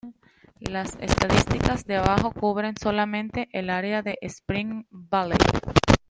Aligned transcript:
Las 0.61 0.97
estadísticas 0.99 1.85
de 1.85 1.97
abajo 1.97 2.31
cubren 2.31 2.75
solamente 2.75 3.49
el 3.53 3.69
área 3.69 4.01
de 4.01 4.17
Spring 4.21 4.85
Valley. 4.89 5.37